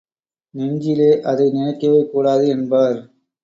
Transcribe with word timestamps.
நெஞ்சிலே 0.55 1.21
அதை 1.21 1.47
நினைக்கவே 1.51 2.01
கூடாது 2.05 2.47
என்பார். 2.47 2.99